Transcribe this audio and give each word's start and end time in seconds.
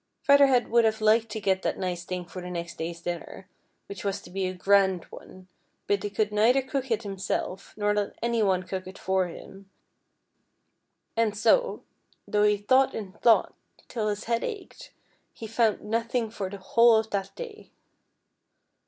''"Feather 0.23 0.47
Head 0.47 0.69
would 0.71 0.83
have 0.83 0.99
liked 0.99 1.29
to 1.29 1.39
get 1.39 1.61
that 1.61 1.77
nice 1.77 2.05
thing 2.05 2.25
for 2.25 2.41
the 2.41 2.49
next 2.49 2.79
day's 2.79 3.01
dinner, 3.01 3.47
which 3.85 4.03
was 4.03 4.19
to 4.23 4.31
be 4.31 4.47
a 4.47 4.51
grand 4.55 5.03
one; 5.11 5.47
but 5.85 6.01
he 6.01 6.09
could 6.09 6.31
neither 6.31 6.63
cook 6.63 6.89
it 6.89 7.03
himself 7.03 7.75
nor 7.77 7.93
let 7.93 8.15
any 8.19 8.41
one 8.41 8.63
cook 8.63 8.87
it 8.87 8.97
for 8.97 9.27
him, 9.27 9.69
and 11.15 11.37
so, 11.37 11.83
though 12.27 12.41
he 12.41 12.57
thought 12.57 12.95
and 12.95 13.21
thought 13.21 13.53
till 13.87 14.07
his 14.07 14.23
head 14.23 14.43
ached, 14.43 14.89
he 15.33 15.45
found 15.45 15.75
out 15.75 15.83
nothing 15.83 16.31
for 16.31 16.49
the 16.49 16.57
whole 16.57 16.95
of 16.95 17.11
that 17.11 17.29
da\'. 17.35 17.69